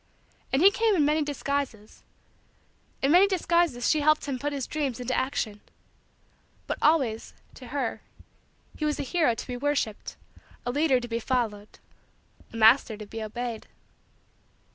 [0.51, 2.01] And he came in many disguises.
[3.03, 5.61] In many disguises she helped him put his dreams into action.
[6.65, 8.01] But always, to her,
[8.75, 10.15] he was a hero to be worshiped,
[10.65, 11.77] a leader to be followed,
[12.51, 13.67] a master to be obeyed.